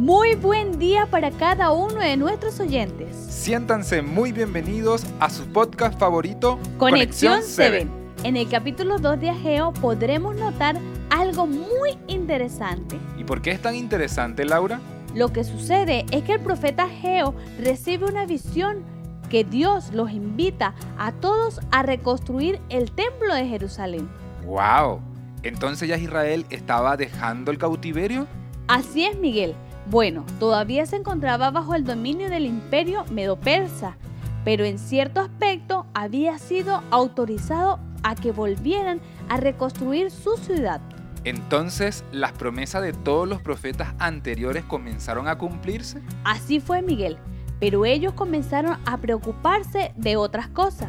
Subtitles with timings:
[0.00, 3.14] Muy buen día para cada uno de nuestros oyentes.
[3.14, 7.86] Siéntanse muy bienvenidos a su podcast favorito, Conexión 7.
[8.24, 10.78] En el capítulo 2 de Ageo podremos notar
[11.10, 12.98] algo muy interesante.
[13.18, 14.80] ¿Y por qué es tan interesante, Laura?
[15.14, 18.82] Lo que sucede es que el profeta Ageo recibe una visión
[19.28, 24.08] que Dios los invita a todos a reconstruir el templo de Jerusalén.
[24.46, 25.02] ¡Wow!
[25.42, 28.26] Entonces ya Israel estaba dejando el cautiverio.
[28.66, 29.54] Así es, Miguel.
[29.86, 33.96] Bueno, todavía se encontraba bajo el dominio del imperio medo-persa,
[34.44, 40.80] pero en cierto aspecto había sido autorizado a que volvieran a reconstruir su ciudad.
[41.24, 46.00] Entonces, ¿las promesas de todos los profetas anteriores comenzaron a cumplirse?
[46.24, 47.18] Así fue, Miguel,
[47.58, 50.88] pero ellos comenzaron a preocuparse de otras cosas,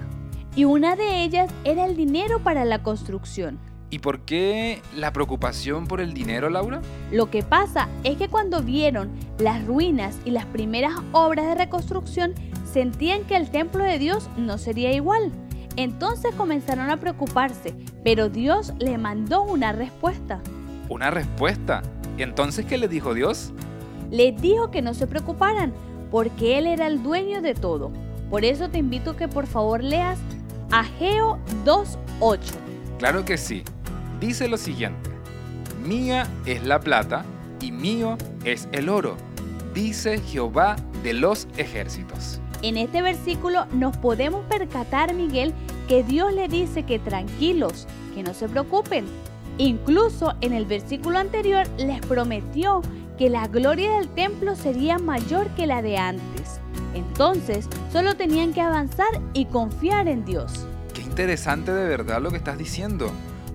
[0.55, 3.59] y una de ellas era el dinero para la construcción.
[3.91, 6.81] ¿Y por qué la preocupación por el dinero, Laura?
[7.11, 12.33] Lo que pasa es que cuando vieron las ruinas y las primeras obras de reconstrucción,
[12.71, 15.33] sentían que el templo de Dios no sería igual.
[15.75, 20.39] Entonces comenzaron a preocuparse, pero Dios le mandó una respuesta.
[20.87, 21.81] ¿Una respuesta?
[22.17, 23.51] ¿Y entonces qué le dijo Dios?
[24.09, 25.73] Les dijo que no se preocuparan,
[26.11, 27.91] porque Él era el dueño de todo.
[28.29, 30.17] Por eso te invito a que por favor leas
[30.71, 32.39] Ageo 2.8.
[32.97, 33.65] Claro que sí
[34.21, 35.09] dice lo siguiente,
[35.83, 37.25] mía es la plata
[37.59, 39.17] y mío es el oro,
[39.73, 42.39] dice Jehová de los ejércitos.
[42.61, 45.53] En este versículo nos podemos percatar, Miguel,
[45.87, 49.05] que Dios le dice que tranquilos, que no se preocupen.
[49.57, 52.81] Incluso en el versículo anterior les prometió
[53.17, 56.61] que la gloria del templo sería mayor que la de antes.
[56.93, 60.67] Entonces, solo tenían que avanzar y confiar en Dios.
[60.93, 63.11] Qué interesante de verdad lo que estás diciendo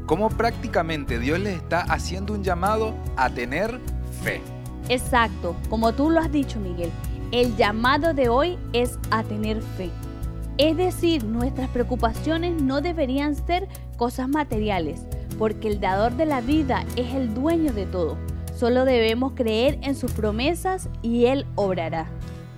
[0.06, 3.80] cómo prácticamente Dios les está haciendo un llamado a tener
[4.22, 4.40] fe.
[4.88, 6.90] Exacto, como tú lo has dicho Miguel,
[7.32, 9.90] el llamado de hoy es a tener fe.
[10.58, 15.02] Es decir, nuestras preocupaciones no deberían ser cosas materiales,
[15.38, 18.16] porque el dador de la vida es el dueño de todo.
[18.56, 22.06] Solo debemos creer en sus promesas y Él obrará.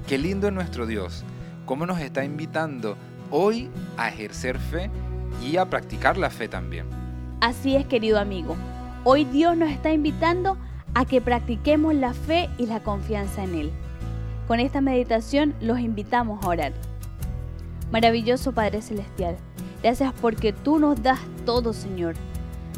[0.07, 1.25] Qué lindo es nuestro Dios,
[1.67, 2.97] cómo nos está invitando
[3.31, 4.91] hoy a ejercer fe
[5.43, 7.08] y a practicar la fe también.
[7.41, 8.57] Así es, querido amigo.
[9.05, 10.57] Hoy Dios nos está invitando
[10.95, 13.71] a que practiquemos la fe y la confianza en Él.
[14.49, 16.73] Con esta meditación los invitamos a orar.
[17.93, 19.37] Maravilloso Padre Celestial,
[19.85, 22.17] gracias porque tú nos das todo, Señor.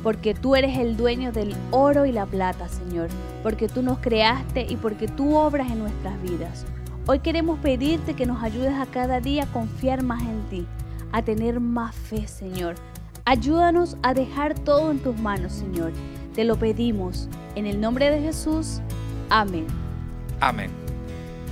[0.03, 3.09] Porque tú eres el dueño del oro y la plata, Señor.
[3.42, 6.66] Porque tú nos creaste y porque tú obras en nuestras vidas.
[7.06, 10.66] Hoy queremos pedirte que nos ayudes a cada día a confiar más en ti,
[11.12, 12.75] a tener más fe, Señor
[13.25, 15.93] Ayúdanos a dejar todo en tus manos, Señor.
[16.35, 17.29] Te lo pedimos.
[17.55, 18.81] En el nombre de Jesús.
[19.29, 19.67] Amén.
[20.41, 20.71] Amén.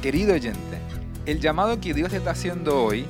[0.02, 0.78] Querido oyente,
[1.26, 3.04] el llamado que Dios está haciendo hoy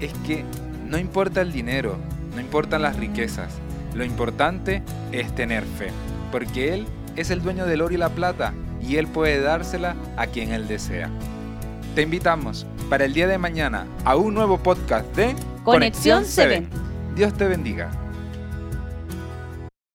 [0.00, 0.44] es que
[0.86, 1.96] no importa el dinero,
[2.34, 3.54] no importan las riquezas,
[3.94, 4.82] lo importante
[5.12, 5.88] es tener fe,
[6.30, 6.86] porque Él
[7.16, 10.68] es el dueño del oro y la plata y Él puede dársela a quien Él
[10.68, 11.10] desea.
[11.94, 16.68] Te invitamos para el día de mañana a un nuevo podcast de Conexión 7.
[17.14, 18.03] Dios te bendiga.